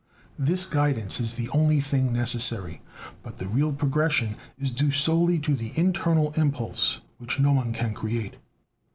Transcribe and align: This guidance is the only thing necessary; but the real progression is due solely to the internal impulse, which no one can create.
This 0.39 0.65
guidance 0.65 1.19
is 1.19 1.33
the 1.33 1.47
only 1.49 1.79
thing 1.79 2.11
necessary; 2.11 2.81
but 3.21 3.37
the 3.37 3.45
real 3.47 3.71
progression 3.71 4.35
is 4.57 4.71
due 4.71 4.89
solely 4.89 5.37
to 5.37 5.53
the 5.53 5.73
internal 5.75 6.31
impulse, 6.31 7.01
which 7.19 7.39
no 7.39 7.51
one 7.53 7.71
can 7.71 7.93
create. 7.93 8.37